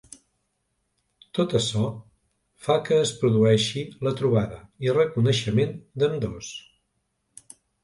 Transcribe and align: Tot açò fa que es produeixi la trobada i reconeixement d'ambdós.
Tot 1.39 1.53
açò 1.59 1.83
fa 2.69 2.77
que 2.87 2.97
es 3.03 3.13
produeixi 3.21 3.85
la 4.09 4.15
trobada 4.23 4.59
i 4.89 4.97
reconeixement 4.99 5.79
d'ambdós. 6.05 6.53